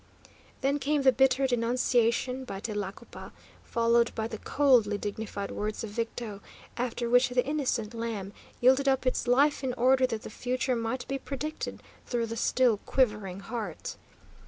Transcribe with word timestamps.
Then 0.61 0.79
came 0.79 1.03
the 1.03 1.11
bitter 1.11 1.45
denunciation 1.45 2.43
by 2.43 2.59
Tlacopa, 2.59 3.31
followed 3.63 4.15
by 4.15 4.27
the 4.27 4.39
coldly 4.39 4.97
dignified 4.97 5.51
words 5.51 5.83
of 5.83 5.91
Victo, 5.91 6.41
after 6.75 7.07
which 7.07 7.29
the 7.29 7.45
innocent 7.45 7.93
lamb 7.93 8.33
yielded 8.59 8.87
up 8.87 9.05
its 9.05 9.27
life 9.27 9.63
in 9.63 9.75
order 9.75 10.07
that 10.07 10.23
the 10.23 10.31
future 10.31 10.75
might 10.75 11.07
be 11.07 11.19
predicted 11.19 11.83
through 12.07 12.25
the 12.25 12.35
still 12.35 12.77
quivering 12.77 13.41
heart. 13.41 13.95